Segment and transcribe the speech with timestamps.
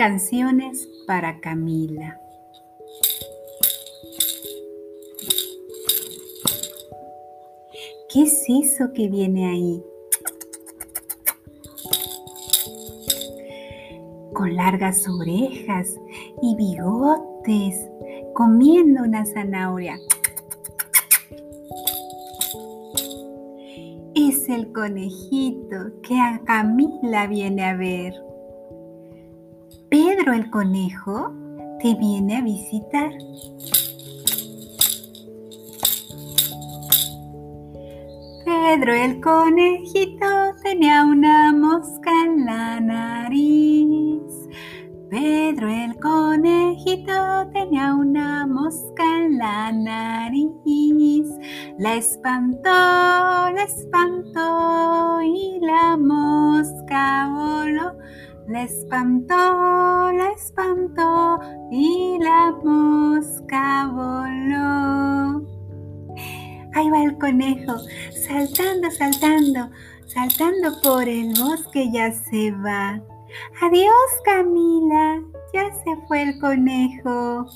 [0.00, 2.18] Canciones para Camila.
[8.08, 9.84] ¿Qué es eso que viene ahí?
[14.32, 15.94] Con largas orejas
[16.40, 17.86] y bigotes,
[18.32, 19.98] comiendo una zanahoria.
[24.14, 28.29] Es el conejito que a Camila viene a ver.
[30.20, 31.32] Pedro el conejo
[31.80, 33.10] te viene a visitar.
[38.44, 40.26] Pedro el conejito
[40.62, 44.20] tenía una mosca en la nariz.
[45.08, 51.28] Pedro el conejito tenía una mosca en la nariz.
[51.78, 55.69] La espantó, la espantó y la.
[58.48, 61.38] La espantó, la espantó
[61.70, 65.46] y la mosca voló.
[66.74, 67.74] Ahí va el conejo,
[68.26, 69.70] saltando, saltando,
[70.06, 73.00] saltando por el bosque ya se va.
[73.60, 77.46] Adiós Camila, ya se fue el conejo.